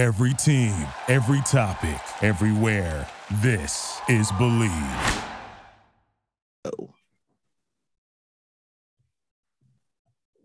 [0.00, 0.72] Every team,
[1.08, 3.06] every topic, everywhere.
[3.42, 5.24] This is Bleav.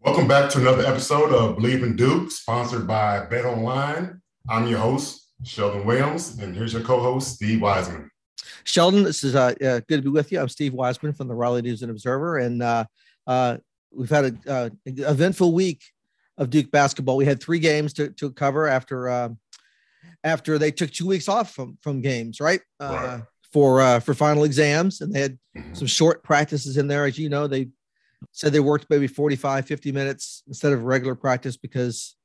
[0.01, 4.19] Welcome back to another episode of Bleav in Duke, sponsored by Bet Online.
[4.49, 8.11] I'm your host, Sheldon Williams, and here's your co-host, Steve Wiseman.
[8.65, 10.41] Sheldon, this is uh, uh, good to be with you.
[10.41, 12.83] I'm Steve Wiseman from the Raleigh News and Observer, and uh,
[13.25, 13.55] uh,
[13.93, 15.81] we've had an uh, eventful week
[16.37, 17.15] of Duke basketball.
[17.15, 19.29] We had three games to, to cover after uh,
[20.23, 22.61] after they took two weeks off from from games, right?
[22.79, 23.23] Uh, Right.
[23.51, 25.77] For uh, for final exams, and they had Mhm.
[25.77, 27.05] some short practices in there.
[27.05, 27.69] As you know, they
[28.33, 32.17] said they worked maybe 45, 50 minutes instead of regular practice because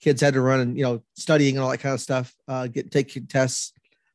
[0.00, 2.66] kids had to run and you know studying and all that kind of stuff, uh,
[2.68, 3.72] get take tests.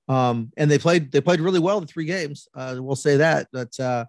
[0.07, 2.47] Um, and they played they played really well the three games.
[2.55, 3.47] Uh, we'll say that.
[3.53, 4.05] But uh,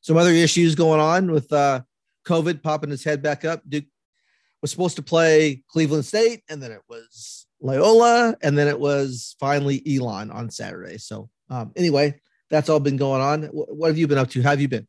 [0.00, 1.82] some other issues going on with uh,
[2.26, 3.60] COVID popping his head back up.
[3.68, 3.84] Duke
[4.62, 9.36] was supposed to play Cleveland State, and then it was Loyola, and then it was
[9.40, 10.98] finally Elon on Saturday.
[10.98, 13.44] So um, anyway, that's all been going on.
[13.44, 14.42] Wh- What have you been up to?
[14.42, 14.86] How have you been?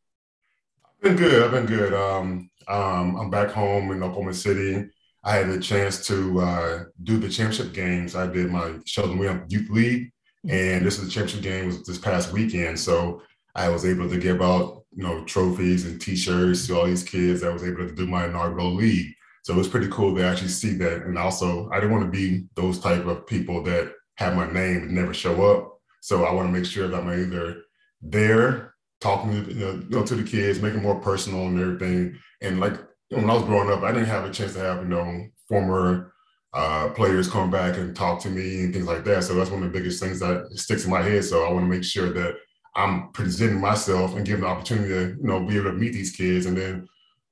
[0.85, 1.43] I've been good.
[1.43, 1.93] I've been good.
[1.93, 4.89] Um, um, I'm back home in Oklahoma City.
[5.23, 8.15] I had the chance to uh, do the championship games.
[8.15, 10.11] I did my Sheldon Williams Youth League,
[10.47, 12.79] and this is the championship game was this past weekend.
[12.79, 13.21] So
[13.55, 17.43] I was able to give out, you know, trophies and T-shirts to all these kids.
[17.43, 19.13] I was able to do my inaugural league.
[19.47, 21.03] So it was pretty cool to actually see that.
[21.03, 24.83] And also, I didn't want to be those type of people that have my name
[24.83, 25.79] and never show up.
[26.01, 27.61] So I want to make sure that I'm either
[28.01, 32.19] there talking to, you know, to the kids, making more personal and everything.
[32.41, 32.73] And like
[33.07, 36.13] when I was growing up, I didn't have a chance to have, you know, former
[36.53, 39.23] uh, players come back and talk to me and things like that.
[39.23, 41.23] So that's one of the biggest things that sticks in my head.
[41.23, 42.35] So I want to make sure that
[42.75, 46.11] I'm presenting myself and giving the opportunity to, you know, be able to meet these
[46.11, 46.47] kids.
[46.47, 46.89] And then,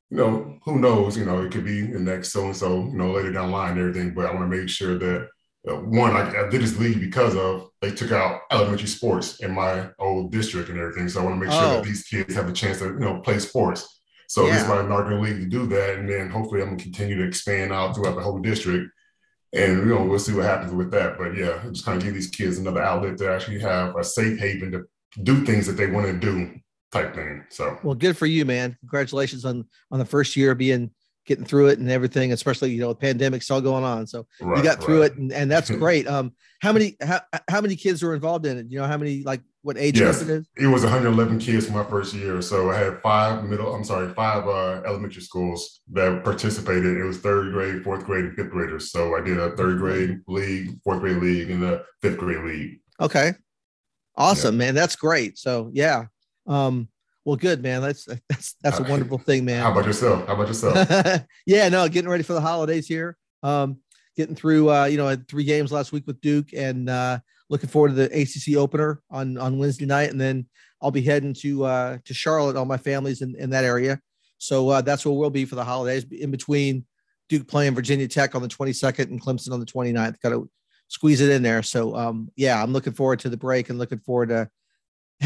[0.09, 3.31] you know, who knows, you know, it could be the next so-and-so, you know, later
[3.31, 4.13] down the line and everything.
[4.13, 5.27] But I want to make sure that
[5.67, 9.51] uh, one, I, I did this league because of they took out elementary sports in
[9.51, 11.09] my old district and everything.
[11.09, 11.73] So I want to make sure Oh.
[11.77, 13.99] that these kids have a chance to, you know, play sports.
[14.27, 14.75] So this is Yeah.
[14.75, 15.97] my inaugural league to do that.
[15.97, 18.91] And then hopefully I'm gonna continue to expand out throughout the whole district.
[19.53, 21.17] And you know, we'll see what happens with that.
[21.17, 24.37] But yeah, just kind of give these kids another outlet to actually have a safe
[24.39, 24.83] haven to
[25.23, 26.53] do things that they want to do
[26.91, 27.43] type thing.
[27.49, 28.77] So Well, good for you, man.
[28.81, 30.91] Congratulations on on the first year of being
[31.25, 34.05] getting through it and everything, especially you know, the pandemic's all going on.
[34.05, 35.11] So you got through right.
[35.11, 36.07] it and, and that's great.
[36.07, 38.67] Um, how many how, how many kids were involved in it?
[38.69, 40.21] You know, how many like what age Yes.
[40.21, 40.47] it is?
[40.55, 42.41] It was 111 kids my first year.
[42.41, 46.97] So I had five middle, I'm sorry, five uh, elementary schools that participated.
[46.97, 48.91] It was third grade, fourth grade, and fifth graders.
[48.91, 52.79] So I did a third grade league, fourth grade league, and a fifth grade league.
[53.01, 53.33] Okay.
[54.15, 54.75] Awesome, man.
[54.75, 55.37] That's great.
[55.39, 56.05] So yeah.
[56.47, 56.89] Um,
[57.23, 57.81] well, good, man.
[57.81, 59.61] That's that's that's a wonderful thing, man.
[59.61, 60.27] How about yourself?
[60.27, 61.25] How about yourself?
[61.45, 63.17] yeah, no, getting ready for the holidays here.
[63.43, 63.77] Um,
[64.15, 67.19] getting through uh, you know, had three games last week with Duke and uh
[67.49, 70.47] looking forward to the ACC opener on on Wednesday night, and then
[70.81, 72.55] I'll be heading to uh to Charlotte.
[72.55, 73.99] All my family's in, in that area.
[74.37, 76.85] So uh that's where we'll be for the holidays in between
[77.29, 80.19] Duke playing Virginia Tech on the 22nd and Clemson on the 29th.
[80.21, 80.49] Got to
[80.87, 81.63] squeeze it in there.
[81.63, 84.49] So um yeah, I'm looking forward to the break and looking forward to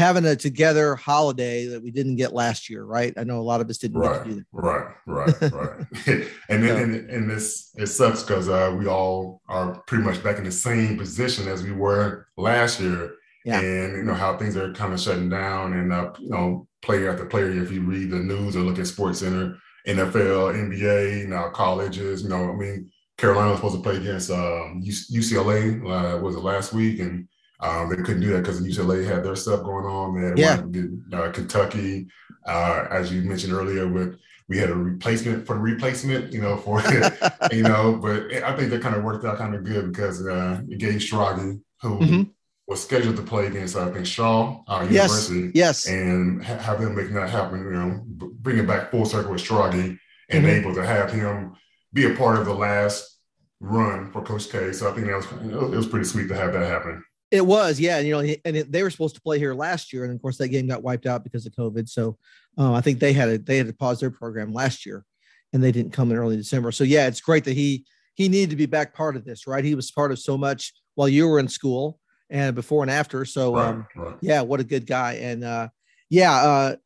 [0.00, 3.14] having a together holiday that we didn't get last year, right?
[3.16, 4.46] I know a lot of us didn't get Right, to do that.
[4.52, 5.86] right, right, right.
[6.48, 10.38] and then and, and this it sucks because uh, we all are pretty much back
[10.38, 13.14] in the same position as we were last year.
[13.44, 13.60] Yeah.
[13.60, 17.10] And you know how things are kind of shutting down, and uh, you know player
[17.10, 17.50] after player.
[17.50, 19.56] If you read the news or look at Sports Center,
[19.86, 22.22] NFL, NBA, you know colleges.
[22.22, 25.80] You know, I mean, Carolina was supposed to play against um, UCLA.
[25.80, 27.00] Uh, was it last week?
[27.00, 27.28] And
[27.62, 30.14] um, they couldn't do that because UCLA had their stuff going on.
[30.20, 30.58] They had Yeah.
[30.60, 32.08] in, uh, Kentucky,
[32.46, 34.16] uh, as you mentioned earlier, with
[34.48, 36.80] we had a replacement for the replacement, you know, for
[37.52, 40.60] you know, but I think that kind of worked out kind of good because uh,
[40.68, 42.30] it gave Schrage, who Mhm.
[42.66, 45.30] was scheduled to play against, I think, Shaw uh, Yes.
[45.30, 45.86] University, Yes.
[45.86, 48.02] and ha- have them make that happen, you know,
[48.40, 49.98] bring it back full circle with Schrage
[50.30, 50.48] and Mhm.
[50.48, 51.52] able to have him
[51.92, 53.18] be a part of the last
[53.60, 54.72] run for Coach K.
[54.72, 55.26] So I think that was
[55.72, 57.04] it was pretty sweet to have that happen.
[57.30, 57.98] It was, yeah.
[57.98, 60.20] And, you know, and it, they were supposed to play here last year, and of
[60.20, 61.88] course that game got wiped out because of COVID.
[61.88, 62.18] So
[62.58, 65.04] uh, I think they had a, they had to pause their program last year,
[65.52, 66.72] and they didn't come in early December.
[66.72, 67.84] So yeah, it's great that he
[68.14, 69.64] he needed to be back part of this, right?
[69.64, 73.24] He was part of so much while you were in school and before and after.
[73.24, 74.16] So Right, um, right.
[74.20, 75.14] yeah, what a good guy.
[75.14, 75.68] And uh,
[76.08, 76.76] yeah, uh,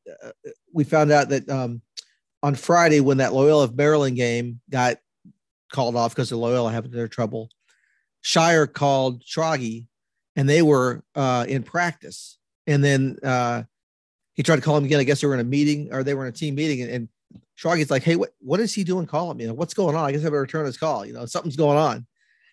[0.72, 1.80] we found out that um,
[2.42, 4.98] on Friday when that Loyola of Maryland game got
[5.72, 7.48] called off because of Loyola having their trouble,
[8.20, 9.86] Shire called Schrage
[10.36, 12.38] and they were uh, in practice.
[12.66, 13.64] And then uh,
[14.34, 15.00] he tried to call him again.
[15.00, 16.82] I guess they were in a meeting or they were in a team meeting.
[16.82, 17.08] And, and
[17.54, 19.48] Schrage's like, hey, what, what is he doing calling me?
[19.50, 20.04] What's going on?
[20.04, 21.04] I guess I better return his call.
[21.04, 22.06] You know, something's going on.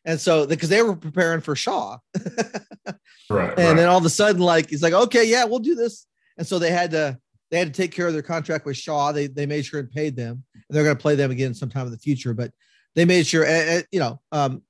[0.05, 1.97] And so because they were preparing for Shaw.
[2.15, 2.95] right.
[3.29, 3.57] And right.
[3.57, 6.07] then all of a sudden, like he's like, okay, yeah, we'll do this.
[6.37, 7.19] And so they had to
[7.51, 9.11] they had to take care of their contract with Shaw.
[9.11, 10.43] They they made sure and paid them.
[10.55, 12.33] And they're going to play them again sometime in the future.
[12.33, 12.51] But
[12.95, 14.63] they made sure, uh, you know, um,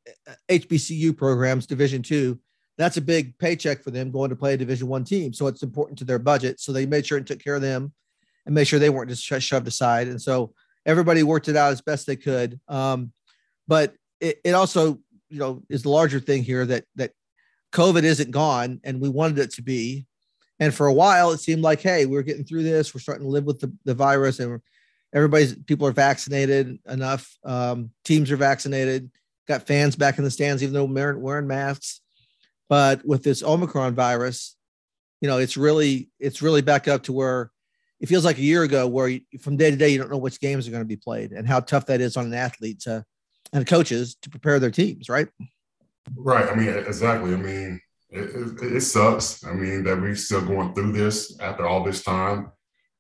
[0.49, 2.39] HBCU programs, Division two,
[2.77, 5.33] that's a big paycheck for them going to play a Division one team.
[5.33, 6.59] So it's important to their budget.
[6.59, 7.93] So they made sure and took care of them,
[8.45, 10.07] and made sure they weren't just shoved aside.
[10.07, 10.53] And so
[10.85, 12.59] everybody worked it out as best they could.
[12.67, 13.11] Um,
[13.67, 17.11] but it, it also, you know, is the larger thing here that that
[17.71, 20.05] COVID isn't gone, and we wanted it to be.
[20.59, 22.93] And for a while, it seemed like, hey, we're getting through this.
[22.93, 24.61] We're starting to live with the, the virus, and
[25.13, 27.35] everybody's people are vaccinated enough.
[27.43, 29.09] Um, teams are vaccinated.
[29.47, 32.01] Got fans back in the stands, even though wearing masks.
[32.71, 34.55] But with this Omicron virus,
[35.19, 37.51] you know, it's really it's really back up to where
[37.99, 40.17] it feels like a year ago, where you, from day to day you don't know
[40.17, 42.79] which games are going to be played, and how tough that is on an athlete
[42.83, 43.03] to
[43.51, 45.27] and coaches to prepare their teams, right?
[46.15, 46.47] Right.
[46.47, 47.33] I mean, exactly.
[47.33, 49.43] I mean, it, it, it, sucks.
[49.43, 52.53] I mean, that we're still going through this after all this time.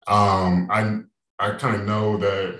[0.05, 0.99] Um, I
[1.39, 2.59] I kind of know that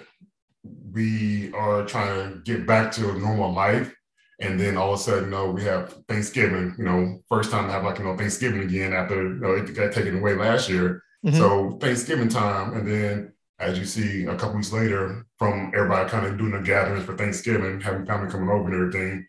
[0.94, 3.94] we are trying to get back to a normal life,
[4.42, 6.76] and then all of a sudden, you know, we have Thanksgiving.
[6.78, 9.74] You know, first time to have like you know Thanksgiving again after you know it
[9.74, 11.04] got taken away last year.
[11.26, 11.38] Mm-hmm.
[11.38, 16.26] So Thanksgiving time, and then as you see a couple weeks later, from everybody kind
[16.26, 19.28] of doing the gatherings for Thanksgiving, having family coming over and everything,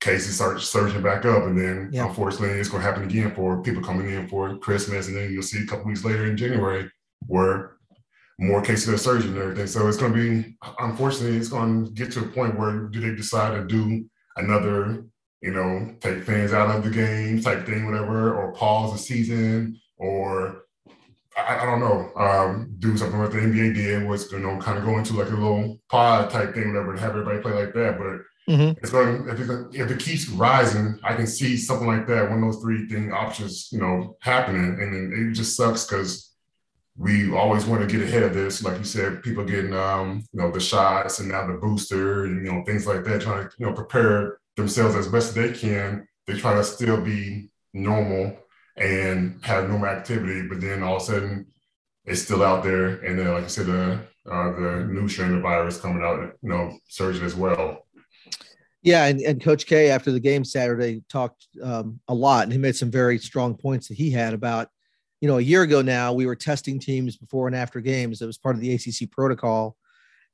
[0.00, 1.44] cases start surging back up.
[1.44, 2.08] And then yeah.
[2.08, 5.06] unfortunately, it's going to happen again for people coming in for Christmas.
[5.06, 6.90] And then you'll see a couple weeks later in January
[7.28, 7.76] where
[8.40, 9.68] more cases are surging and everything.
[9.68, 12.98] So it's going to be, unfortunately, it's going to get to a point where do
[12.98, 15.04] they decide to do another,
[15.40, 19.80] you know, take fans out of the game type thing, whatever, or pause the season
[19.96, 20.64] or
[21.36, 24.78] I, I, don't know, um, do something like the NBA did was, you know, kind
[24.78, 27.74] of go into like a little pod type thing, whatever, and have everybody play like
[27.74, 27.98] that.
[27.98, 28.78] But mm-hmm.
[28.78, 32.42] it's going if it, if it keeps rising, I can see something like that, one
[32.42, 34.78] of those three thing options, you know, happening.
[34.80, 36.29] And then it just sucks because
[36.96, 38.62] we always want to get ahead of this.
[38.62, 42.44] Like you said, people getting, um, you know, the shots and now the booster and,
[42.44, 46.06] you know, things like that, trying to, you know, prepare themselves as best they can.
[46.26, 48.36] They try to still be normal
[48.76, 51.46] and have normal activity, but then all of a sudden
[52.04, 52.96] it's still out there.
[53.04, 54.00] And then, like I said, the
[54.30, 57.86] uh, the new strain of virus coming out, you know, surging as well.
[58.82, 62.58] Yeah, and, and Coach K after the game Saturday talked um, a lot, and he
[62.58, 64.68] made some very strong points that he had about,
[65.20, 68.22] you know, a year ago now we were testing teams before and after games.
[68.22, 69.76] It was part of the ACC protocol,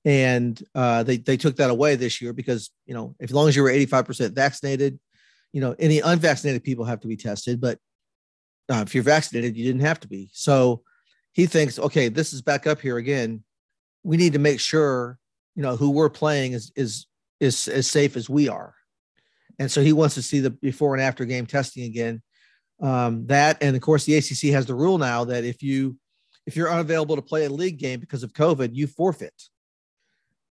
[0.05, 3.57] and uh, they they took that away this year because you know, as long as
[3.57, 4.99] you were eighty five percent vaccinated,
[5.53, 7.79] you know, any unvaccinated people have to be tested, but
[8.69, 10.31] uh, if you're vaccinated, you didn't have to be.
[10.33, 10.83] So
[11.33, 13.45] he thinks, okay, this is back up here again.
[14.03, 15.19] We need to make sure,
[15.55, 17.07] you know, who we're playing is is
[17.41, 18.75] is as safe as we are.
[19.59, 22.23] And so he wants to see the before and after game testing again.
[22.81, 25.97] Um, that and of course the ACC has the rule now that if you
[26.47, 29.35] if you're unavailable to play a league game because of COVID, you forfeit.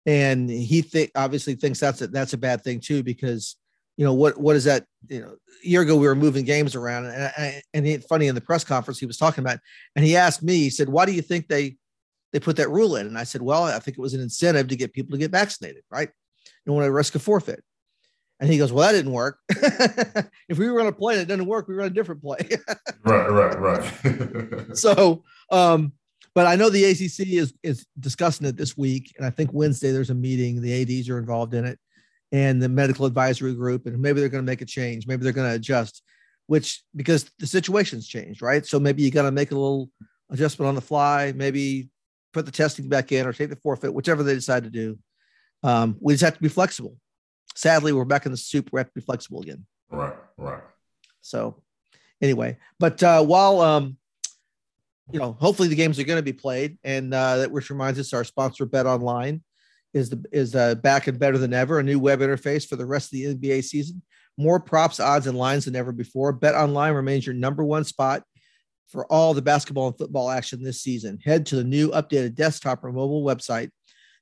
[0.05, 3.55] And he think obviously thinks that's a, that's a bad thing too because
[3.97, 6.73] you know what what is that you know a year ago we were moving games
[6.73, 9.59] around and I, and he, funny in the press conference he was talking about
[9.95, 11.75] and he asked me he said why do you think they
[12.31, 13.07] they put that rule in?
[13.07, 15.31] And i said well i think it was an incentive to get people to get
[15.31, 16.07] vaccinated right?
[16.07, 17.61] You don't want to risk a forfeit
[18.39, 19.39] and he goes well that didn't work
[20.49, 22.39] if we were on a play that didn't work we were on a different play
[23.03, 25.91] right right right so um
[26.35, 29.91] but I know the ACC is is discussing it this week, and I think Wednesday
[29.91, 30.61] there's a meeting.
[30.61, 31.79] The ads are involved in it,
[32.31, 35.07] and the medical advisory group, and maybe they're going to make a change.
[35.07, 36.03] Maybe they're going to adjust,
[36.47, 38.65] which because the situation's changed, right?
[38.65, 39.89] So maybe you got to make a little
[40.29, 41.33] adjustment on the fly.
[41.35, 41.89] Maybe
[42.31, 44.97] put the testing back in or take the forfeit, whichever they decide to do.
[45.63, 46.95] Um, we just have to be flexible.
[47.55, 48.69] Sadly, we're back in the soup.
[48.71, 49.65] We have to be flexible again.
[49.91, 50.61] Right, right.
[51.21, 51.61] So,
[52.21, 53.97] anyway, but uh, while um,
[55.11, 57.99] you know, hopefully the games are going to be played, and uh, that which reminds
[57.99, 59.41] us, our sponsor, Bet Online
[59.93, 61.79] is the is uh, back and better than ever.
[61.79, 64.01] A new web interface for the rest of the NBA season.
[64.37, 66.31] More props, odds, and lines than ever before.
[66.31, 68.23] Bet Online remains your number one spot
[68.87, 71.19] for all the basketball and football action this season.
[71.23, 73.69] Head to the new updated desktop or mobile website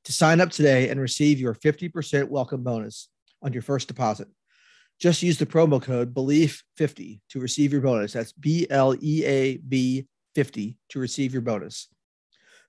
[0.05, 3.09] to sign up today and receive your 50% welcome bonus
[3.41, 4.27] on your first deposit.
[4.99, 8.13] Just use the promo code BELIEF50 to receive your bonus.
[8.13, 11.87] That's B L E A B 50 to receive your bonus.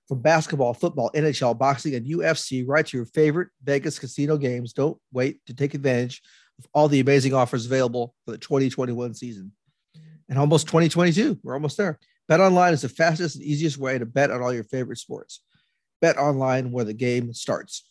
[0.07, 4.73] From basketball, football, NHL, boxing, and UFC, right to your favorite Vegas casino games.
[4.73, 6.21] Don't wait to take advantage
[6.57, 9.51] of all the amazing offers available for the 2021 season
[10.27, 11.39] and almost 2022.
[11.43, 11.99] We're almost there.
[12.27, 15.41] Bet online is the fastest and easiest way to bet on all your favorite sports.
[16.01, 17.88] Bet online where the game starts.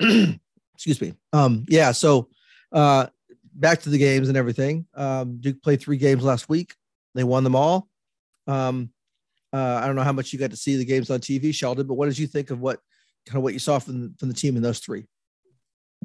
[0.74, 1.14] excuse me.
[1.32, 1.92] Um, yeah.
[1.92, 2.28] So
[2.72, 3.06] uh,
[3.54, 4.86] back to the games and everything.
[4.94, 6.74] Um, Duke played three games last week.
[7.14, 7.88] They won them all.
[8.46, 8.90] Um,
[9.52, 11.86] uh, I don't know how much you got to see the games on TV, Sheldon,
[11.86, 12.80] but what did you think of what
[13.26, 15.06] kind of what you saw from from the team in those three?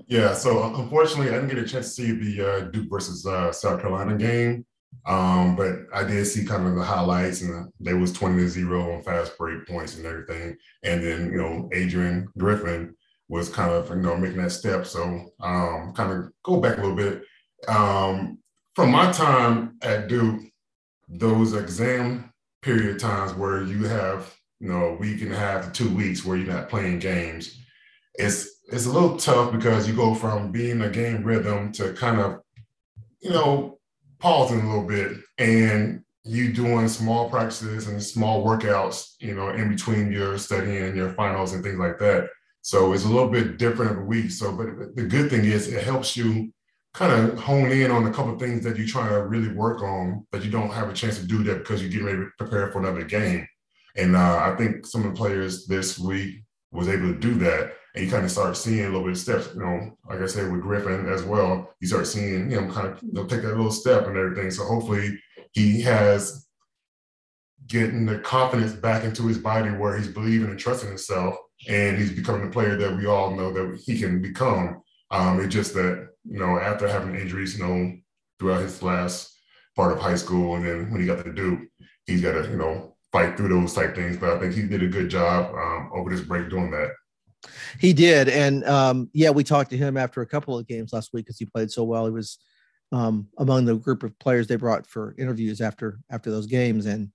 [0.07, 3.51] Yeah, so unfortunately, I didn't get a chance to see the uh, Duke versus uh,
[3.51, 4.65] South Carolina game,
[5.05, 8.93] um, but I did see kind of the highlights, and they was twenty to zero
[8.93, 10.57] on fast break points and everything.
[10.83, 12.95] And then you know, Adrian Griffin
[13.29, 14.85] was kind of you know making that step.
[14.85, 17.23] So um, kind of go back a little bit.
[17.67, 18.39] Um,
[18.75, 20.41] from my time at Duke,
[21.09, 22.31] those exam
[22.61, 26.25] period times where you have you know a week and a half to two weeks
[26.25, 27.57] where you're not playing games,
[28.15, 32.19] it's it's a little tough because you go from being a game rhythm to kind
[32.19, 32.39] of
[33.21, 33.77] you know
[34.19, 39.69] pausing a little bit and you doing small practices and small workouts, you know, in
[39.69, 42.29] between your studying and your finals and things like that.
[42.67, 44.29] So it's a little bit different of a week.
[44.29, 46.51] So, but the good thing is it helps you
[46.93, 49.81] kind of hone in on a couple of things that you're trying to really work
[49.81, 52.29] on, but you don't have a chance to do that because you're getting ready to
[52.37, 53.47] prepare for another game.
[53.95, 56.43] And uh, I think some of the players this week
[56.73, 57.71] was able to do that.
[57.95, 60.25] And you kind of start seeing a little bit of steps, you know, like I
[60.25, 63.55] said, with Griffin as well, you start seeing him kind of you know, take that
[63.55, 64.51] little step and everything.
[64.51, 65.17] So hopefully
[65.53, 66.45] he has
[67.65, 72.11] getting the confidence back into his body where he's believing and trusting himself and he's
[72.11, 74.81] becoming the player that we all know that he can become.
[75.11, 77.93] Um, it's just that, you know, after having injuries, you know,
[78.39, 79.33] throughout his last
[79.75, 81.59] part of high school and then when he got to Duke,
[82.05, 84.17] he's got to, you know, fight through those type things.
[84.17, 86.91] But I think he did a good job um, over this break doing that.
[87.79, 88.29] He did.
[88.29, 91.37] And um, yeah, we talked to him after a couple of games last week because
[91.37, 92.05] he played so well.
[92.05, 92.37] He was
[92.91, 96.85] um, among the group of players they brought for interviews after after those games.
[96.85, 97.11] And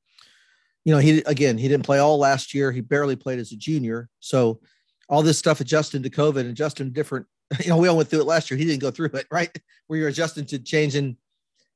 [0.85, 2.73] you know, he again, he didn't play all last year.
[2.73, 4.09] He barely played as a junior.
[4.21, 4.61] So
[5.09, 7.27] all this stuff adjusting to COVID adjusting to different,
[7.61, 8.59] you know, we all went through it last year.
[8.59, 9.51] He didn't go through it, right?
[9.87, 11.17] Where you're adjusting to changing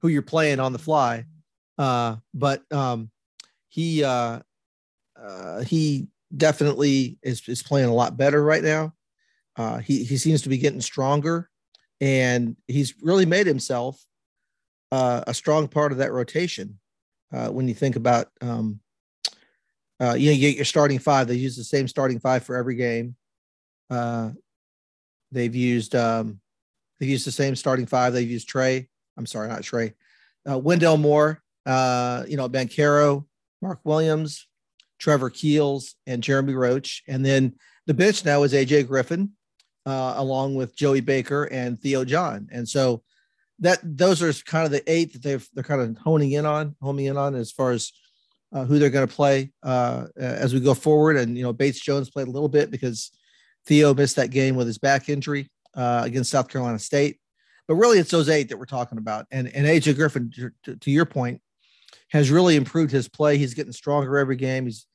[0.01, 1.25] who you're playing on the fly.
[1.79, 3.11] Uh, but um,
[3.69, 4.41] he uh,
[5.21, 8.93] uh, he definitely is, is playing a lot better right now.
[9.57, 11.49] Uh, he he seems to be getting stronger,
[12.01, 14.03] and he's really made himself
[14.93, 16.79] uh, a strong part of that rotation.
[17.33, 18.81] Uh, when you think about um,
[20.00, 21.29] uh, you, know, you get your starting five.
[21.29, 23.17] They use the same starting five for every game.
[23.91, 24.31] Uh,
[25.33, 26.41] they've used um,
[26.99, 28.12] they've used the same starting five.
[28.12, 28.88] They've used Trey.
[29.17, 29.95] I'm sorry, not Trey.
[30.49, 31.43] Uh, Wendell Moore.
[31.67, 33.25] Uh, you know, Banchero,
[33.61, 34.47] Mark Williams,
[35.00, 37.03] Trevor Keels, and Jeremy Roach.
[37.09, 39.33] And then the bench now is AJ Griffin,
[39.85, 42.49] uh, along with Joey Baker and Theo John.
[42.53, 43.03] And so
[43.59, 46.76] that those are kind of the eight that they've they're kind of honing in on,
[46.81, 47.91] homing in on as far as
[48.57, 51.19] uh, who they're going to play uh, as we go forward.
[51.19, 53.11] And you know, Bates Jones played a little bit because
[53.67, 57.19] Theo missed that game with his back injury uh, against South Carolina State.
[57.69, 59.27] But really, it's those eight that we're talking about.
[59.31, 60.33] And and AJ Griffin,
[60.65, 61.43] to, to your point,
[62.09, 63.37] has really improved his play.
[63.37, 64.65] He's getting stronger every game.
[64.65, 64.87] He's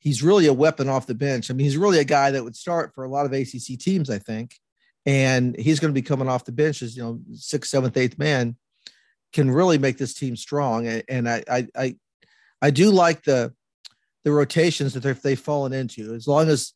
[0.00, 1.50] he's really a weapon off the bench.
[1.50, 4.10] I mean, he's really a guy that would start for a lot of ACC teams,
[4.10, 4.56] I think.
[5.06, 8.18] And he's going to be coming off the bench as you know, sixth, seventh, eighth
[8.18, 8.56] man
[9.32, 10.86] can really make this team strong.
[10.86, 11.96] And, and I, I, I
[12.64, 13.52] I do like the
[14.24, 16.14] the rotations that they've, they've fallen into.
[16.14, 16.72] As long as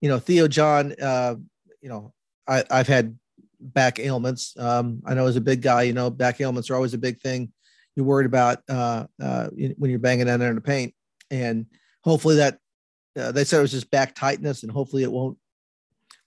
[0.00, 1.34] you know Theo John, uh,
[1.80, 2.12] you know
[2.46, 3.18] I, I've had
[3.58, 4.54] back ailments.
[4.56, 7.18] Um, I know as a big guy, you know back ailments are always a big
[7.18, 7.52] thing.
[7.96, 10.94] You're worried about uh, uh, when you're banging down there in the paint,
[11.32, 11.66] and
[12.04, 12.58] hopefully that
[13.18, 15.36] uh, they said it was just back tightness, and hopefully it won't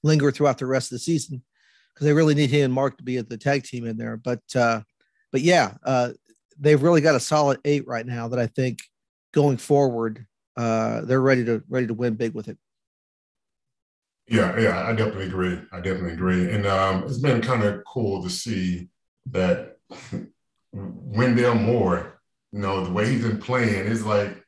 [0.04, 1.42] linger throughout the rest of the season
[1.94, 4.18] because they really need him and Mark to be at the tag team in there.
[4.18, 4.82] But uh,
[5.32, 6.12] but yeah, uh,
[6.60, 8.80] they've really got a solid eight right now that I think
[9.38, 10.26] going forward,
[10.56, 12.58] uh, they're ready to ready to win big with it.
[14.28, 15.60] Yeah, yeah, I definitely agree.
[15.72, 18.90] I definitely agree, and um, it's been kind of cool to see
[19.28, 19.78] that
[20.74, 22.20] Wendell Moore.
[22.52, 24.44] You know, the way he's been playing is like,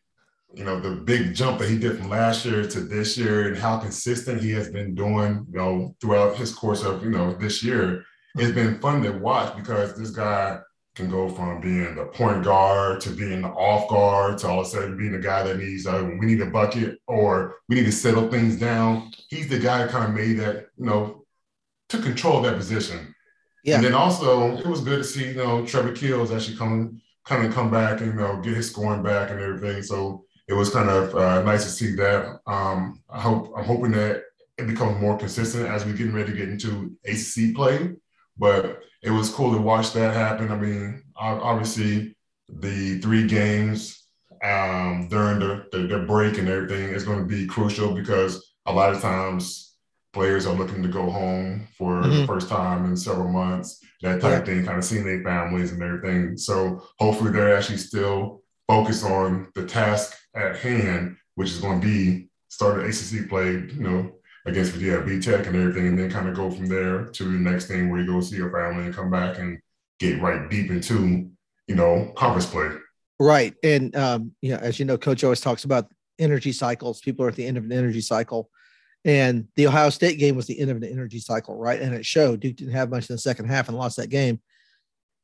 [0.56, 3.58] you know, the big jump that he did from last year to this year, and
[3.58, 5.46] how consistent he has been doing.
[5.52, 9.56] You know, throughout his course of you know this year, it's been fun to watch
[9.56, 10.62] because this guy
[11.00, 14.68] can go from being the point guard to being the off guard to all of
[14.68, 17.86] a sudden being the guy that needs uh, we need a bucket or we need
[17.86, 19.10] to settle things down.
[19.30, 21.24] He's the guy that kind of made that you know
[21.88, 23.16] took control of that position.
[23.64, 23.76] Yeah.
[23.76, 27.46] And then also it was good to see you know Trevor Keels actually come kind
[27.46, 29.82] of come back and you know get his scoring back and everything.
[29.82, 32.42] So it was kind of uh, nice to see that.
[32.46, 34.24] Um, I hope I'm hoping that
[34.58, 37.96] it becomes more consistent as we are getting ready to get into ACC play.
[38.38, 40.52] But it was cool to watch that happen.
[40.52, 42.16] I mean, obviously,
[42.50, 44.08] the three games
[44.44, 48.74] um, during the, the, the break and everything is going to be crucial because a
[48.74, 49.76] lot of times
[50.14, 52.22] players are looking to go home for mm-hmm.
[52.22, 54.38] the first time in several months, that type yeah.
[54.38, 56.38] of thing, kind of seeing their families and everything.
[56.38, 61.88] So hopefully they're actually still focused on the task at hand, which is going to
[61.88, 64.12] be start an ACC play, you know,
[64.46, 67.38] against yeah, B Tech and everything, and then kind of go from there to the
[67.38, 69.60] next thing where you go see your family and come back and
[70.00, 71.30] get right deep into,
[71.68, 72.70] you know, conference play.
[73.20, 73.54] Right.
[73.64, 77.02] And um, you know, as you know, coach always talks about energy cycles.
[77.02, 78.50] People are at the end of an energy cycle.
[79.06, 81.82] And the Ohio State game was the end of an energy cycle, right?
[81.82, 84.42] And it showed Duke didn't have much in the second half and lost that game.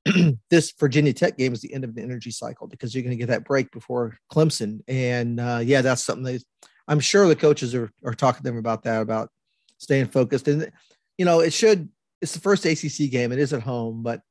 [0.50, 3.18] this Virginia Tech game is the end of an energy cycle because you're going to
[3.18, 4.82] get that break before Clemson.
[4.88, 6.40] And uh, yeah, that's something they,
[6.88, 9.30] I'm sure the coaches are, are talking to them about that, about
[9.78, 10.48] staying focused.
[10.48, 10.72] And,
[11.18, 11.90] you know, it should,
[12.22, 13.32] it's the first ACC game.
[13.32, 14.22] It is at home, but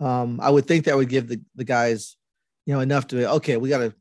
[0.00, 2.16] um, I would think that would give the, the guys,
[2.66, 3.94] you know, enough to be, okay, we got to,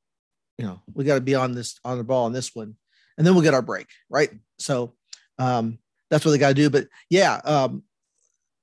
[0.57, 2.75] you know, we got to be on this, on the ball on this one.
[3.17, 3.87] And then we'll get our break.
[4.09, 4.31] Right.
[4.57, 4.93] So
[5.39, 6.69] um, that's what they got to do.
[6.69, 7.83] But yeah, um,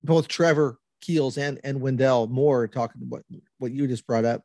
[0.03, 3.23] both Trevor Keels and, and Wendell Moore talking what,
[3.59, 4.43] what you just brought up.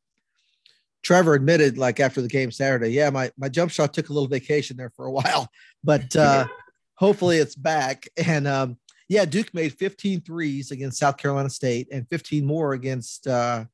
[1.04, 4.28] Trevor admitted like after the game Saturday, yeah, my, my jump shot took a little
[4.28, 5.50] vacation there for a while,
[5.84, 6.48] but uh,
[6.96, 8.08] hopefully it's back.
[8.18, 8.78] And um,
[9.10, 13.66] yeah, Duke made 15 threes against South Carolina State and 15 more against, uh,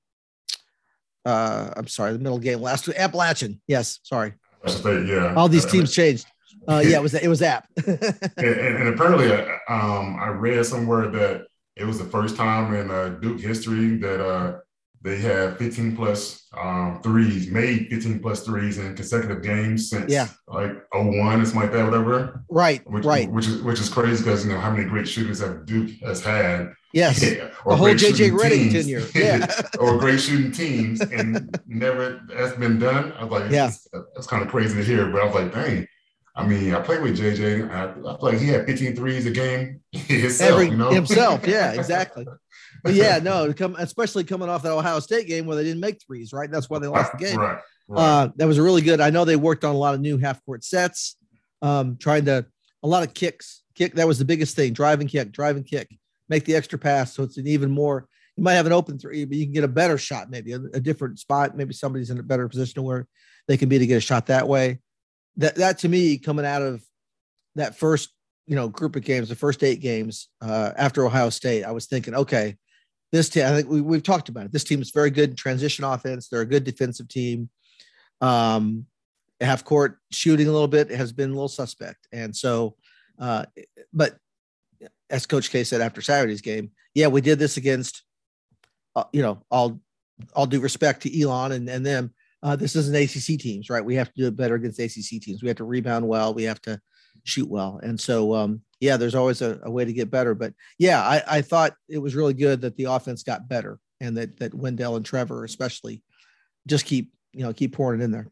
[1.25, 3.61] uh, I'm sorry, the middle game last week, Appalachian.
[3.67, 4.33] Yes, sorry.
[4.65, 5.35] State, yeah.
[5.35, 6.25] All these teams changed.
[6.67, 7.67] Uh, yeah, it was it was App.
[7.87, 8.03] and,
[8.37, 13.09] and, apparently, uh, um, I read somewhere that it was the first time in uh,
[13.21, 14.59] Duke history that uh,
[15.01, 20.27] they have 15 plus um, threes, made 15 plus threes in consecutive games since yeah.
[20.47, 22.43] like 01 or something like that, whatever.
[22.49, 23.31] Right, which, right.
[23.31, 26.23] Which is which is crazy because you know how many great shooters have Duke has
[26.23, 26.73] had.
[26.91, 32.21] Yes, yeah, or the whole JJ Redick tenure, yeah, or great shooting teams, and never
[32.27, 33.13] that's been done.
[33.13, 33.71] I was like, yeah,
[34.15, 35.87] that's kind of crazy to hear, but I was like, dang.
[36.35, 37.69] I mean, I played with JJ.
[37.69, 38.39] I, I played.
[38.39, 40.51] He had 15 threes a game himself.
[40.51, 40.89] Every, you know?
[40.89, 42.25] Himself, yeah, exactly.
[42.83, 46.01] But yeah, no, come especially coming off that Ohio State game where they didn't make
[46.05, 46.49] threes, right?
[46.49, 47.37] That's why they lost the game.
[47.37, 47.59] Right.
[47.87, 48.01] right.
[48.01, 49.01] Uh, that was a really good.
[49.01, 51.17] I know they worked on a lot of new half court sets,
[51.61, 52.45] um, trying to
[52.83, 53.63] a lot of kicks.
[53.75, 54.73] Kick that was the biggest thing.
[54.73, 55.89] Drive and kick, drive and kick.
[56.27, 58.07] Make the extra pass so it's an even more.
[58.35, 60.59] You might have an open three, but you can get a better shot, maybe a,
[60.73, 61.57] a different spot.
[61.57, 63.07] Maybe somebody's in a better position where
[63.47, 64.79] they can be to get a shot that way.
[65.37, 66.81] That that to me, coming out of
[67.55, 68.09] that first
[68.47, 71.85] you know group of games, the first eight games uh, after Ohio State, I was
[71.85, 72.57] thinking, okay,
[73.11, 74.51] this team, I think we, we've talked about it.
[74.51, 76.27] This team is very good in transition offense.
[76.27, 77.49] They're a good defensive team.
[78.21, 78.85] Um,
[79.41, 82.07] half court shooting a little bit has been a little suspect.
[82.11, 82.75] And so,
[83.19, 83.45] uh,
[83.93, 84.17] but
[85.09, 88.03] as Coach K said after Saturday's game, yeah, we did this against,
[88.95, 89.79] uh, you know, all
[90.33, 92.13] all due respect to Elon and, and them.
[92.43, 93.83] Uh, this isn't ACC teams, right?
[93.83, 95.41] We have to do it better against ACC teams.
[95.41, 96.33] We have to rebound well.
[96.33, 96.79] We have to
[97.23, 97.79] shoot well.
[97.83, 100.33] And so, um, yeah, there's always a, a, way to get better.
[100.33, 104.17] But yeah, I, I thought it was really good that the offense got better and
[104.17, 106.01] that that Wendell and Trevor especially
[106.67, 108.27] just keep you know keep pouring it in there.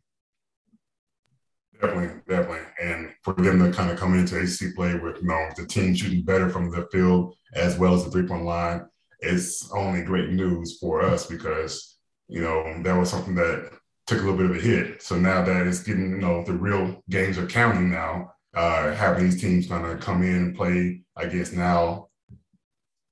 [1.82, 5.50] Definitely, definitely, and for them to kind of come into AC play with you know
[5.56, 8.86] the team shooting better from the field as well as the three point line,
[9.20, 11.98] it's only great news for us because
[12.30, 13.72] you know that was something that
[14.08, 15.02] took a little bit of a hit.
[15.02, 19.24] So now that it's getting you know the real games are counting now uh, having
[19.24, 22.08] these teams kind of come in and play, I guess now,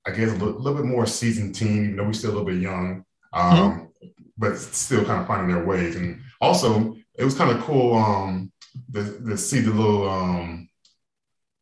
[0.04, 2.46] I guess a little, little, bit more seasoned team, even though we're still a little
[2.46, 4.06] bit young, um, mm-hmm.
[4.36, 5.94] but still kind of finding their ways.
[5.94, 8.50] And also, it was kind of cool um,
[8.92, 10.68] to, to see the little um,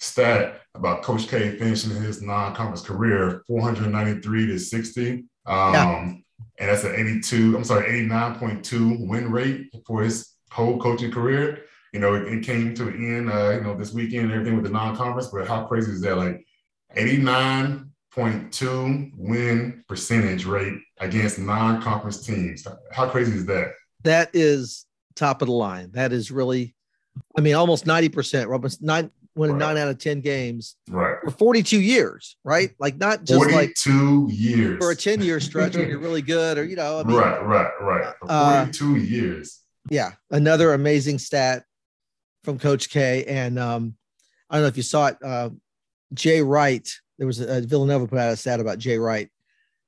[0.00, 5.10] stat about Coach K finishing his non-conference career 493 to 60.
[5.10, 6.14] Um, yeah.
[6.58, 12.00] And that's an 82, I'm sorry, 89.2 win rate for his whole coaching career you
[12.00, 14.64] know, it, it came to an end, uh, you know, this weekend and everything with
[14.64, 15.28] the non-conference.
[15.28, 16.16] But how crazy is that?
[16.16, 16.44] Like
[16.96, 22.66] 89.2 win percentage rate against non-conference teams.
[22.90, 23.74] How crazy is that?
[24.02, 25.92] That is top of the line.
[25.92, 26.74] That is really,
[27.38, 29.74] I mean, almost 90%, almost nine, winning right.
[29.74, 31.18] nine out of 10 games right.
[31.22, 32.72] for 42 years, right?
[32.80, 36.22] Like not just 42 like two years for a 10 year stretch when you're really
[36.22, 38.14] good or, you know, I mean, right, right, right.
[38.18, 39.60] For uh, 42 uh, years.
[39.90, 40.10] Yeah.
[40.32, 41.62] Another amazing stat
[42.44, 43.24] from Coach K.
[43.24, 43.96] And um,
[44.48, 45.16] I don't know if you saw it.
[45.24, 45.50] Uh,
[46.12, 49.28] Jay Wright, there was a, Villanova put out a stat about Jay Wright.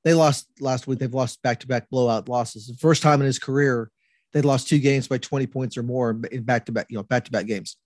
[0.04, 0.98] They lost last week.
[0.98, 2.66] They've lost back to back blowout losses.
[2.66, 3.90] The first time in his career,
[4.32, 7.02] they'd lost two games by 20 points or more in back to back, you know,
[7.02, 7.76] back to back games.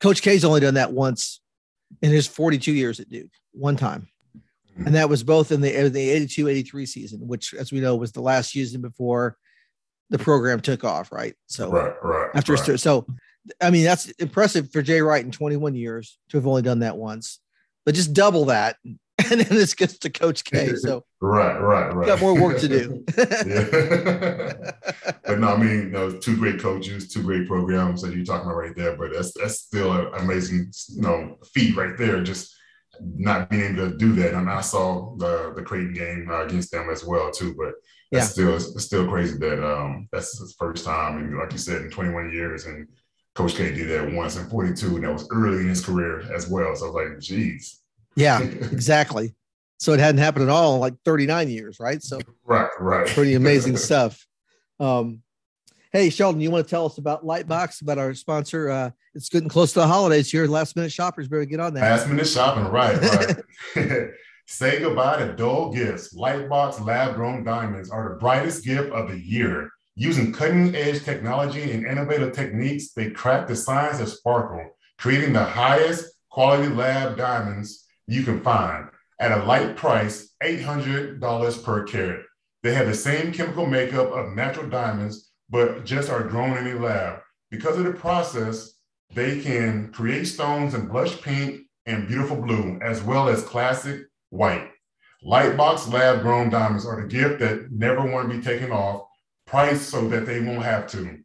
[0.00, 1.40] Coach K's only done that once
[2.02, 4.08] in his 42 years at Duke, one time.
[4.76, 7.94] And that was both in the, in the 82 83 season, which, as we know,
[7.94, 9.36] was the last season before
[10.10, 11.34] the program took off, right?
[11.46, 12.80] So, right, right, after, right.
[12.80, 13.06] so
[13.60, 16.96] I mean, that's impressive for Jay Wright in 21 years to have only done that
[16.96, 17.40] once.
[17.84, 18.76] but just double that.
[19.30, 20.74] And then this gets to Coach K.
[20.74, 22.06] So right, right, right.
[22.06, 23.04] Got more work to do.
[23.16, 23.28] but
[25.38, 28.56] no, I mean, you know, two great coaches, two great programs that you're talking about
[28.56, 28.96] right there.
[28.96, 32.20] But that's that's still an amazing, you know, feat right there.
[32.22, 32.52] Just
[33.00, 34.34] not being able to do that.
[34.34, 37.54] I mean, I saw the the Creighton game uh, against them as well too.
[37.56, 37.74] But
[38.10, 38.32] that's yeah.
[38.32, 41.90] still it's still crazy that um that's his first time, and like you said, in
[41.90, 42.88] 21 years, and
[43.34, 46.48] Coach K did that once in 42, and that was early in his career as
[46.48, 46.74] well.
[46.76, 47.80] So I was like, geez.
[48.14, 49.34] Yeah, exactly.
[49.78, 52.02] so it hadn't happened at all in like 39 years, right?
[52.02, 53.06] So right, right.
[53.06, 54.26] Pretty amazing stuff.
[54.78, 55.22] Um,
[55.92, 58.68] hey, Sheldon, you want to tell us about Lightbox, about our sponsor?
[58.70, 60.46] Uh, it's getting close to the holidays here.
[60.46, 61.82] Last minute shoppers better get on that.
[61.82, 62.98] Last minute shopping, right,
[63.76, 64.08] right.
[64.46, 66.14] Say goodbye to dull gifts.
[66.14, 69.70] Lightbox lab grown diamonds are the brightest gift of the year.
[69.94, 75.44] Using cutting edge technology and innovative techniques, they crack the science of sparkle, creating the
[75.44, 78.88] highest quality lab diamonds you can find
[79.20, 82.24] at a light price $800 per carat.
[82.62, 86.80] They have the same chemical makeup of natural diamonds, but just are grown in a
[86.80, 87.20] lab.
[87.50, 88.72] Because of the process,
[89.14, 94.00] they can create stones in blush pink and beautiful blue, as well as classic
[94.30, 94.70] white.
[95.24, 99.02] Lightbox lab grown diamonds are the gift that never want to be taken off,
[99.46, 101.18] priced so that they won't have to.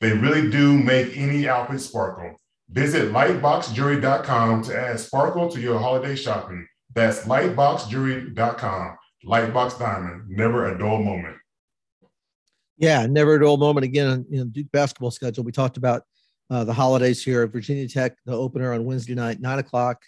[0.00, 2.36] They really do make any outfit sparkle.
[2.70, 6.66] Visit lightboxjewelry.com to add sparkle to your holiday shopping.
[6.94, 8.96] That's lightboxjewelry.com.
[9.24, 11.36] Lightbox Diamond, never a dull moment.
[12.78, 13.84] Yeah, never a dull moment.
[13.84, 15.44] Again, you know, Duke basketball schedule.
[15.44, 16.02] We talked about
[16.50, 17.42] uh, the holidays here.
[17.42, 20.02] At Virginia Tech, the opener on Wednesday night, nine o'clock.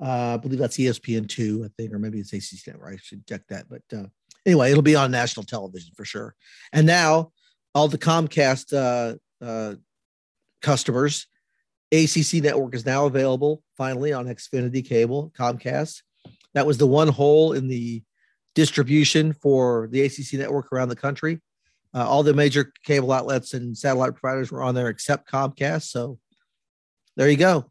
[0.00, 2.94] Uh, I believe that's ESPN two, I think, or maybe it's ACC Network.
[2.94, 3.66] I should check that.
[3.68, 4.06] But uh,
[4.48, 6.34] anyway, it'll be on national television for sure.
[6.72, 7.32] And now,
[7.74, 9.74] all the Comcast uh, uh,
[10.62, 11.26] customers,
[11.92, 16.02] ACC Network is now available finally on Xfinity Cable, Comcast.
[16.54, 18.02] That was the one hole in the
[18.54, 21.40] distribution for the ACC Network around the country.
[21.94, 25.84] Uh, all the major cable outlets and satellite providers were on there except Comcast.
[25.84, 26.18] So
[27.16, 27.70] there you go.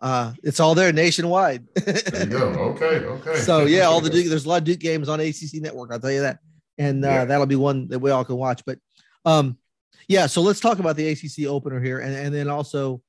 [0.00, 1.66] Uh, it's all there nationwide.
[1.74, 2.48] there you go.
[2.48, 3.04] Okay.
[3.04, 3.36] Okay.
[3.40, 5.90] So yeah, all the Duke, there's a lot of Duke games on ACC Network.
[5.92, 6.38] I'll tell you that,
[6.78, 7.24] and uh, yeah.
[7.24, 8.62] that'll be one that we all can watch.
[8.64, 8.78] But
[9.24, 9.58] um,
[10.06, 13.02] yeah, so let's talk about the ACC opener here, and and then also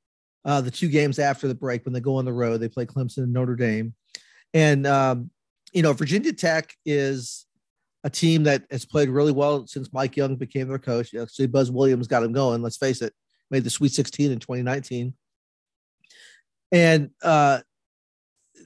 [0.46, 2.58] uh, the two games after the break when they go on the road.
[2.58, 3.94] They play Clemson and Notre Dame,
[4.56, 5.30] and um,
[5.72, 7.46] you know Virginia Tech is
[8.04, 11.14] a team that has played really well since Mike Young became their coach.
[11.14, 12.64] Actually, Buzz Williams got him going.
[12.64, 13.14] Let's face it,
[13.52, 15.14] made the Sweet 16 in 2019
[16.72, 17.60] and uh,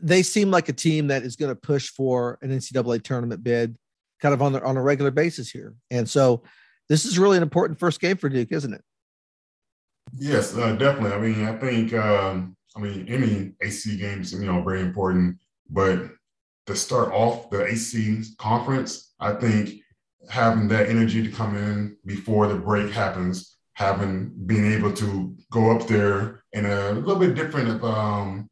[0.02, 3.78] they seem like a team that is going to push for an NCAA tournament bid,
[4.22, 5.76] kind of on the, on a regular basis here.
[5.92, 6.44] And so,
[6.90, 8.82] this is really an important first game for Duke, isn't it?
[10.14, 11.14] Yes, uh, definitely.
[11.14, 15.38] I mean, I think um, I mean any AC games, you know, very important.
[15.70, 16.10] But
[16.68, 19.82] to start off the AC conference, I think
[20.30, 25.72] having that energy to come in before the break happens, having being able to go
[25.72, 28.50] up there in a little bit different um,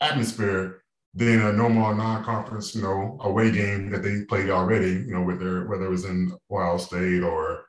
[0.00, 0.82] atmosphere
[1.14, 5.66] than a normal non-conference, you know, away game that they played already, you know, whether
[5.68, 7.64] whether it was in Ohio State or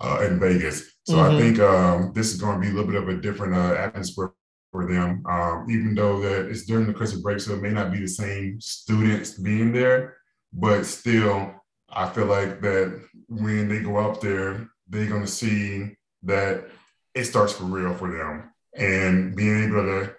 [0.00, 0.96] uh, in Vegas.
[1.06, 1.36] So mm-hmm.
[1.36, 3.74] I think um, this is going to be a little bit of a different uh,
[3.74, 4.32] atmosphere
[4.70, 7.90] for them, um, even though that it's during the Christmas break, so it may not
[7.90, 10.16] be the same students being there,
[10.52, 11.54] but still,
[11.88, 16.68] I feel like that when they go up there, they're going to see that
[17.14, 20.14] it starts for real for them and being able to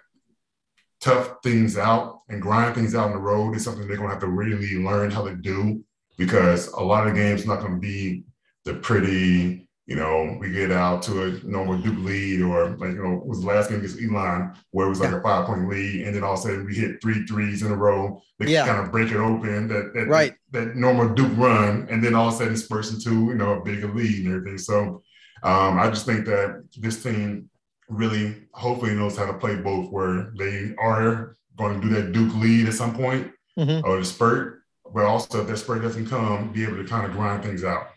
[1.00, 4.14] tough things out and grind things out on the road is something they're going to
[4.14, 5.82] have to really learn how to do
[6.16, 8.22] because a lot of games not going to be
[8.64, 13.02] the pretty, you know, we get out to a normal Duke lead or like, you
[13.02, 15.18] know, was the last game against Elon where it was like yeah.
[15.18, 16.06] a five point lead.
[16.06, 18.22] And then all of a sudden we hit three threes in a row.
[18.38, 18.64] They yeah.
[18.64, 20.34] kind of break it open that, that, right.
[20.52, 21.88] that, that normal Duke run.
[21.90, 24.34] And then all of a sudden it's burst into, you know, a bigger lead and
[24.36, 24.58] everything.
[24.58, 25.02] So
[25.42, 27.50] um, I just think that this team
[27.92, 32.34] really hopefully knows how to play both where they are going to do that Duke
[32.36, 33.86] lead at some point mm-hmm.
[33.86, 37.12] or the spurt, but also if that spurt doesn't come, be able to kind of
[37.12, 37.88] grind things out.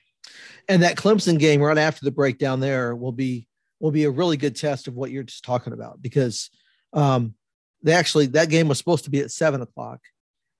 [0.67, 3.47] And that Clemson game right after the breakdown there will be
[3.79, 6.49] will be a really good test of what you're just talking about because
[6.93, 7.35] um,
[7.83, 9.99] they actually that game was supposed to be at seven o'clock.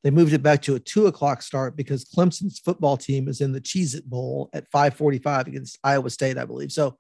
[0.03, 3.51] They moved it back to a two o'clock start because Clemson's football team is in
[3.51, 6.71] the Cheez It Bowl at 545 against Iowa State, I believe.
[6.71, 6.97] So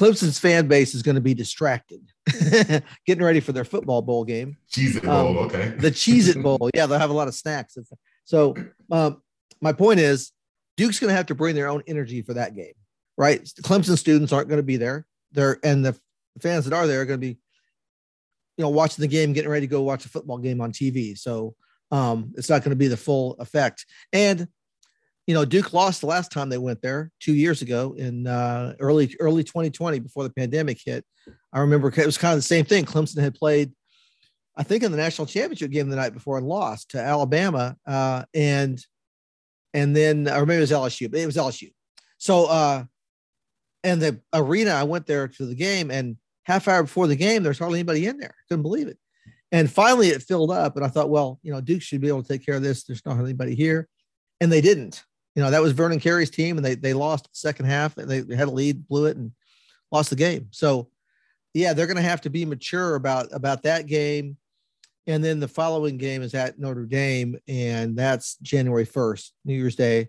[0.00, 2.00] Clemson's fan base is going to be distracted,
[3.06, 4.56] getting ready for their football bowl game.
[4.72, 5.74] Cheez It Bowl, um, okay.
[5.76, 6.70] the Cheez It Bowl.
[6.74, 7.76] Yeah, they'll have a lot of snacks.
[8.24, 8.54] So,
[8.90, 9.20] um,
[9.60, 10.32] my point is,
[10.78, 12.72] Duke's going to have to bring their own energy for that game,
[13.18, 13.44] right?
[13.44, 15.04] Clemson students aren't going to be there.
[15.32, 15.94] They're and the
[16.40, 17.38] fans that are there are going to be
[18.56, 21.16] you know, watching the game, getting ready to go watch a football game on TV.
[21.16, 21.54] So
[21.90, 23.84] um, it's not going to be the full effect.
[24.14, 24.48] And
[25.30, 28.74] you know, Duke lost the last time they went there two years ago in uh,
[28.80, 31.04] early early 2020 before the pandemic hit.
[31.52, 32.84] I remember it was kind of the same thing.
[32.84, 33.70] Clemson had played,
[34.56, 38.24] I think, in the national championship game the night before and lost to Alabama, uh,
[38.34, 38.84] and
[39.72, 41.72] and then or maybe it was LSU, but it was LSU.
[42.18, 42.82] So uh,
[43.84, 47.44] and the arena, I went there to the game, and half hour before the game,
[47.44, 48.34] there's hardly anybody in there.
[48.48, 48.98] Couldn't believe it.
[49.52, 52.24] And finally, it filled up, and I thought, well, you know, Duke should be able
[52.24, 52.82] to take care of this.
[52.82, 53.86] There's not anybody here,
[54.40, 55.04] and they didn't.
[55.34, 57.94] You know, that was Vernon Carey's team, and they they lost the second half.
[57.94, 59.32] They, they had a lead, blew it, and
[59.92, 60.48] lost the game.
[60.50, 60.88] So,
[61.54, 64.36] yeah, they're going to have to be mature about about that game.
[65.06, 69.74] And then the following game is at Notre Dame, and that's January 1st, New Year's
[69.74, 70.08] Day.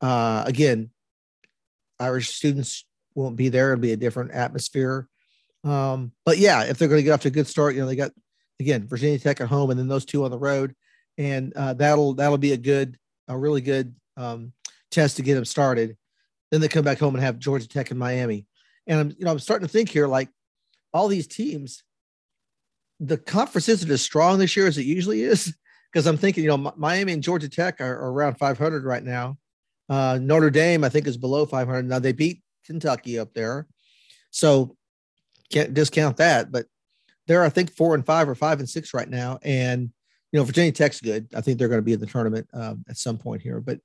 [0.00, 0.90] Uh, again,
[1.98, 3.72] Irish students won't be there.
[3.72, 5.08] It'll be a different atmosphere.
[5.64, 7.86] Um, but yeah, if they're going to get off to a good start, you know,
[7.86, 8.12] they got
[8.60, 10.74] again Virginia Tech at home, and then those two on the road,
[11.16, 14.52] and uh, that'll that'll be a good, a really good um,
[14.90, 15.96] test to get them started.
[16.50, 18.46] Then they come back home and have Georgia Tech and Miami,
[18.86, 20.30] and I'm you know I'm starting to think here like
[20.92, 21.82] all these teams,
[23.00, 25.54] the conference isn't as strong this year as it usually is
[25.92, 29.38] because I'm thinking you know Miami and Georgia Tech are, are around 500 right now.
[29.88, 31.98] Uh, Notre Dame I think is below 500 now.
[31.98, 33.66] They beat Kentucky up there,
[34.30, 34.76] so
[35.50, 36.50] can't discount that.
[36.50, 36.66] But
[37.26, 39.90] they're I think four and five or five and six right now, and
[40.32, 41.28] you know Virginia Tech's good.
[41.36, 43.78] I think they're going to be in the tournament um, at some point here, but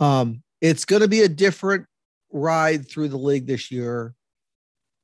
[0.00, 1.86] um, it's going to be a different
[2.32, 4.14] ride through the league this year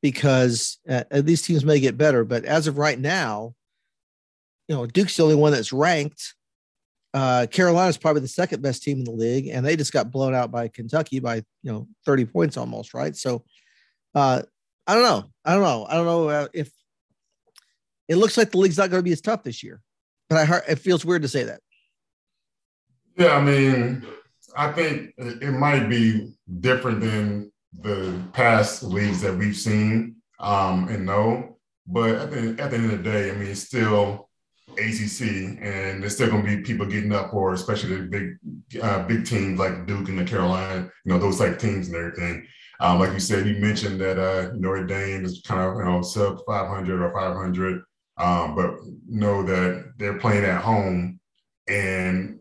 [0.02, 2.24] because uh, these teams may get better.
[2.24, 3.54] But as of right now,
[4.68, 6.34] you know Duke's the only one that's ranked.
[7.12, 10.32] Uh, Carolina's probably the second best team in the league, and they just got blown
[10.32, 13.16] out by Kentucky by you know 30 points almost, right?
[13.16, 13.44] So
[14.14, 14.42] uh,
[14.86, 15.30] I don't know.
[15.44, 15.86] I don't know.
[15.88, 16.70] I don't know uh, if
[18.08, 19.80] it looks like the league's not going to be as tough this year,
[20.28, 21.60] but I it feels weird to say that.
[23.16, 24.06] Yeah, I mean,
[24.56, 31.06] I think it might be different than the past leagues that we've seen um, and
[31.06, 31.58] know.
[31.86, 34.28] But at the, at the end of the day, I mean, it's still
[34.72, 39.06] ACC, and there's still going to be people getting up for, especially the big, uh,
[39.06, 42.46] big teams like Duke and the Carolina, you know, those like teams and everything.
[42.80, 46.00] Um, like you said, you mentioned that uh, Notre Dame is kind of you know
[46.00, 47.82] sub 500 or 500,
[48.16, 48.74] um, but
[49.06, 51.20] know that they're playing at home
[51.68, 52.40] and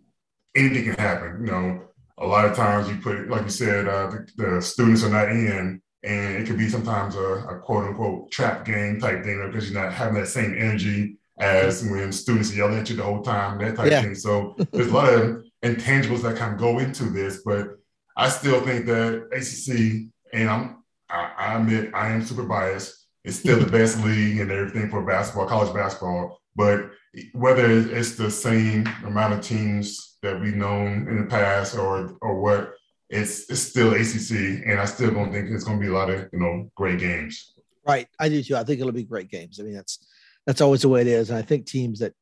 [0.55, 1.45] anything can happen.
[1.45, 1.88] You know,
[2.19, 5.29] a lot of times you put, like you said, uh, the, the, students are not
[5.29, 9.69] in, and it could be sometimes a, a quote unquote trap game type thing because
[9.69, 13.57] you're not having that same energy as when students yelling at you the whole time,
[13.59, 14.01] that type yeah.
[14.01, 14.15] thing.
[14.15, 17.77] So there's a lot of intangibles that kind of go into this, but
[18.17, 23.07] I still think that ACC and I'm I, I admit I am super biased.
[23.23, 26.39] It's still the best league and everything for basketball, college basketball.
[26.55, 26.91] But
[27.33, 32.41] whether it's the same amount of teams that we've known in the past or or
[32.41, 32.73] what,
[33.09, 36.09] it's it's still ACC, and I still don't think it's going to be a lot
[36.09, 37.53] of you know great games.
[37.87, 38.55] Right, I do too.
[38.55, 39.59] I think it'll be great games.
[39.59, 40.05] I mean, that's
[40.45, 42.13] that's always the way it is, and I think teams that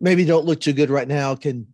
[0.00, 1.66] maybe don't look too good right now can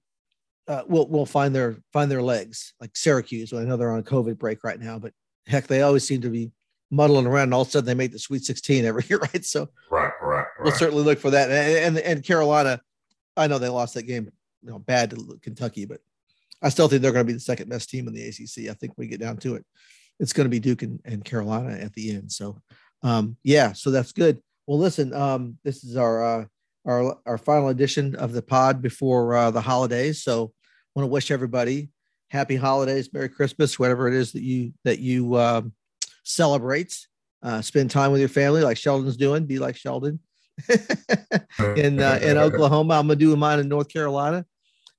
[0.68, 2.74] uh, will will find their find their legs.
[2.80, 5.12] Like Syracuse, well, I know they're on a COVID break right now, but
[5.46, 6.52] heck, they always seem to be
[6.90, 7.44] muddling around.
[7.44, 9.44] And all of a sudden, they make the Sweet 16 every year, right?
[9.44, 10.46] So, right, right, right.
[10.62, 11.50] we'll certainly look for that.
[11.50, 12.80] And, and and Carolina,
[13.36, 14.30] I know they lost that game,
[14.64, 16.00] you know, bad to Kentucky, but
[16.62, 18.70] I still think they're going to be the second best team in the ACC.
[18.70, 19.64] I think we get down to it,
[20.18, 22.32] it's going to be Duke and, and Carolina at the end.
[22.32, 22.58] So,
[23.02, 24.40] um, yeah, so that's good.
[24.66, 26.44] Well, listen, um, this is our uh,
[26.86, 30.22] our our final edition of the pod before uh, the holidays.
[30.22, 30.52] So,
[30.94, 31.90] want to wish everybody
[32.30, 35.72] happy holidays, Merry Christmas, whatever it is that you that you um,
[36.24, 36.96] celebrate.
[37.42, 39.44] Uh, spend time with your family, like Sheldon's doing.
[39.44, 40.18] Be like Sheldon
[41.76, 42.94] in uh, in Oklahoma.
[42.94, 44.46] I'm gonna do mine in North Carolina,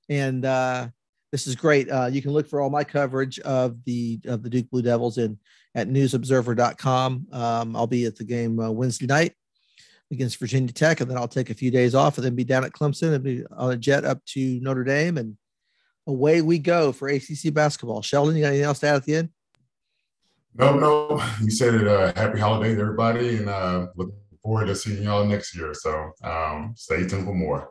[0.08, 0.88] and uh,
[1.32, 1.90] this is great.
[1.90, 5.18] Uh, you can look for all my coverage of the of the Duke Blue Devils
[5.18, 5.38] in
[5.74, 7.26] at newsobserver.com.
[7.32, 9.34] Um, I'll be at the game uh, Wednesday night
[10.10, 12.64] against Virginia Tech, and then I'll take a few days off and then be down
[12.64, 15.36] at Clemson and be on a jet up to Notre Dame, and
[16.06, 18.02] away we go for ACC basketball.
[18.02, 19.30] Sheldon, you got anything else to add at the end?
[20.54, 21.22] No, no.
[21.42, 21.86] You said it.
[21.86, 25.74] Uh, happy holidays, everybody, and uh, looking forward to seeing y'all next year.
[25.74, 27.70] So um, stay tuned for more.